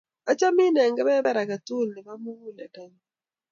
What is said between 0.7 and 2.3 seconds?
eng' kepeper ake tukul ap